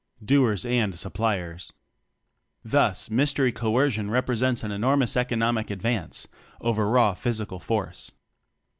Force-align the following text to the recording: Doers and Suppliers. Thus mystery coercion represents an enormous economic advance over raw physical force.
Doers 0.25 0.65
and 0.65 0.97
Suppliers. 0.97 1.71
Thus 2.65 3.11
mystery 3.11 3.51
coercion 3.51 4.09
represents 4.09 4.63
an 4.63 4.71
enormous 4.71 5.15
economic 5.15 5.69
advance 5.69 6.27
over 6.59 6.89
raw 6.89 7.13
physical 7.13 7.59
force. 7.59 8.11